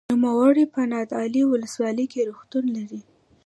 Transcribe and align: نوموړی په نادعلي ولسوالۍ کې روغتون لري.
نوموړی 0.11 0.65
په 0.73 0.81
نادعلي 0.91 1.41
ولسوالۍ 1.47 2.05
کې 2.11 2.27
روغتون 2.29 2.65
لري. 2.75 3.01